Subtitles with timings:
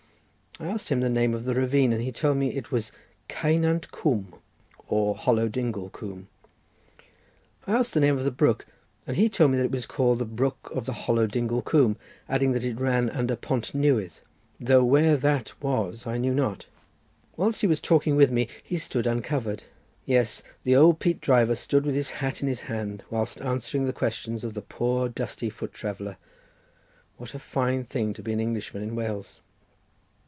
[0.59, 2.91] I asked him the name of the ravine, and he told me it was
[3.29, 4.35] Ceunant Coomb,
[4.89, 6.27] or hollow dingle coomb.
[7.65, 8.67] I asked the name of the brook,
[9.07, 11.95] and he told me that it was called the brook of the hollow dingle coomb,
[12.29, 14.19] adding that it ran under Pont Newydd,
[14.59, 16.65] though where that was I knew not.
[17.37, 19.63] Whilst he was talking with me he stood uncovered.
[20.05, 23.93] Yes, the old peat driver stood with his hat in his hand whilst answering the
[23.93, 26.17] questions of the poor, dusty foot traveller.
[27.17, 29.39] What a fine thing to be an Englishman in Wales!